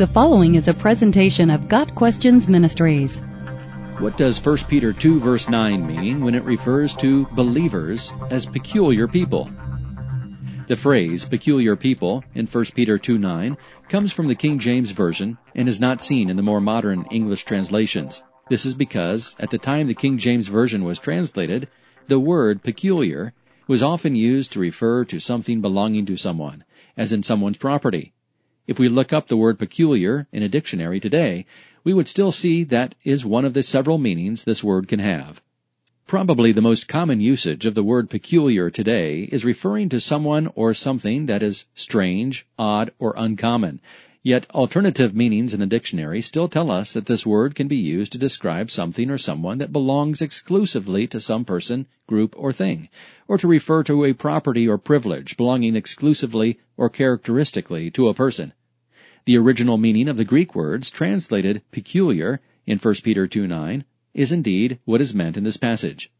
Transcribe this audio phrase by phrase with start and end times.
[0.00, 3.18] The following is a presentation of Got Questions Ministries.
[3.98, 9.06] What does 1 Peter 2 verse 9 mean when it refers to believers as peculiar
[9.06, 9.50] people?
[10.68, 13.58] The phrase peculiar people in 1 Peter 2 9
[13.90, 17.44] comes from the King James Version and is not seen in the more modern English
[17.44, 18.22] translations.
[18.48, 21.68] This is because at the time the King James Version was translated,
[22.08, 23.34] the word peculiar
[23.68, 26.64] was often used to refer to something belonging to someone,
[26.96, 28.14] as in someone's property.
[28.70, 31.44] If we look up the word peculiar in a dictionary today,
[31.82, 35.42] we would still see that is one of the several meanings this word can have.
[36.06, 40.72] Probably the most common usage of the word peculiar today is referring to someone or
[40.72, 43.80] something that is strange, odd, or uncommon.
[44.22, 48.12] Yet alternative meanings in the dictionary still tell us that this word can be used
[48.12, 52.88] to describe something or someone that belongs exclusively to some person, group, or thing,
[53.26, 58.52] or to refer to a property or privilege belonging exclusively or characteristically to a person.
[59.30, 64.32] The original meaning of the Greek words translated peculiar in 1 Peter 2 9 is
[64.32, 66.10] indeed what is meant in this passage.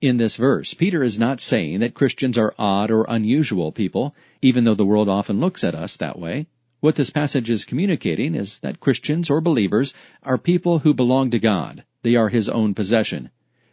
[0.00, 4.62] In this verse, Peter is not saying that Christians are odd or unusual people, even
[4.62, 6.46] though the world often looks at us that way.
[6.78, 11.40] What this passage is communicating is that Christians or believers are people who belong to
[11.40, 11.82] God.
[12.02, 13.30] They are His own possession.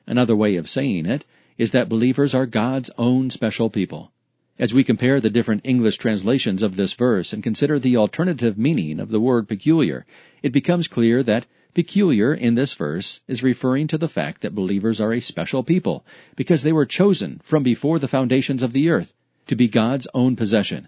[0.08, 1.26] Another way of saying it
[1.60, 4.12] is that believers are God's own special people.
[4.60, 9.00] As we compare the different English translations of this verse and consider the alternative meaning
[9.00, 10.06] of the word peculiar,
[10.44, 15.02] it becomes clear that peculiar in this verse is referring to the fact that believers
[15.02, 19.16] are a special people because they were chosen from before the foundations of the earth
[19.48, 20.88] to be God's own possession.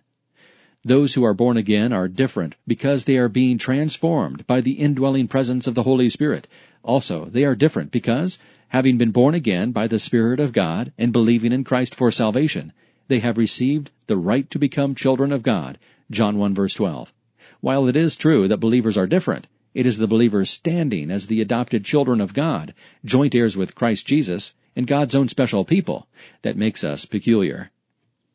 [0.84, 5.28] Those who are born again are different because they are being transformed by the indwelling
[5.28, 6.48] presence of the Holy Spirit.
[6.84, 11.12] Also, they are different because, having been born again by the Spirit of God and
[11.12, 12.72] believing in Christ for salvation,
[13.08, 15.78] they have received the right to become children of God.
[16.10, 17.14] John 1 verse 12.
[17.62, 21.42] While it is true that believers are different, it is the believers standing as the
[21.42, 26.08] adopted children of God, joint heirs with Christ Jesus, and God's own special people,
[26.44, 27.72] that makes us peculiar.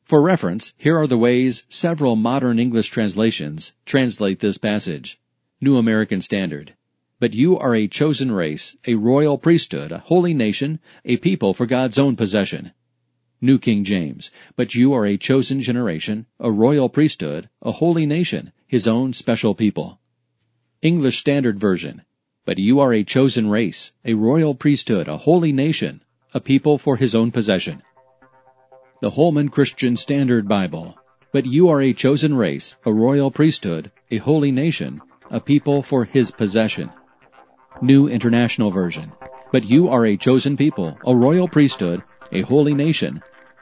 [0.04, 5.18] For reference, here are the ways several modern English translations translate this passage.
[5.60, 6.74] New American Standard.
[7.20, 11.66] But you are a chosen race, a royal priesthood, a holy nation, a people for
[11.66, 12.72] God's own possession.
[13.42, 14.30] New King James.
[14.54, 19.54] But you are a chosen generation, a royal priesthood, a holy nation, his own special
[19.54, 19.98] people.
[20.82, 22.02] English Standard Version.
[22.44, 26.02] But you are a chosen race, a royal priesthood, a holy nation,
[26.34, 27.82] a people for his own possession.
[29.00, 30.96] The Holman Christian Standard Bible.
[31.32, 35.00] But you are a chosen race, a royal priesthood, a holy nation,
[35.30, 36.90] a people for his possession.
[37.80, 39.12] New International Version.
[39.50, 42.02] But you are a chosen people, a royal priesthood,
[42.32, 43.22] a holy nation,